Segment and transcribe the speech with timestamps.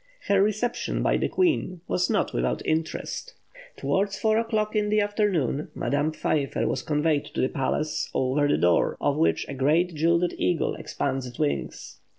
[0.27, 3.35] Her reception by the Queen was not without interest.
[3.77, 8.57] Towards four o'clock in the afternoon Madame Pfeiffer was conveyed to the palace, over the
[8.57, 11.99] door of which a great gilded eagle expands its wings.